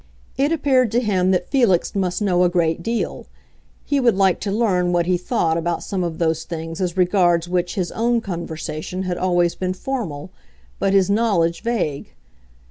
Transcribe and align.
It 0.35 0.51
appeared 0.51 0.91
to 0.93 0.99
him 0.99 1.29
that 1.29 1.51
Felix 1.51 1.93
must 1.93 2.23
know 2.23 2.43
a 2.43 2.49
great 2.49 2.81
deal; 2.81 3.27
he 3.85 3.99
would 3.99 4.15
like 4.15 4.39
to 4.39 4.51
learn 4.51 4.91
what 4.91 5.05
he 5.05 5.15
thought 5.15 5.57
about 5.57 5.83
some 5.83 6.03
of 6.03 6.17
those 6.17 6.43
things 6.43 6.81
as 6.81 6.97
regards 6.97 7.47
which 7.47 7.75
his 7.75 7.91
own 7.91 8.19
conversation 8.19 9.03
had 9.03 9.19
always 9.19 9.53
been 9.53 9.73
formal, 9.73 10.31
but 10.79 10.93
his 10.93 11.07
knowledge 11.11 11.61
vague. 11.61 12.15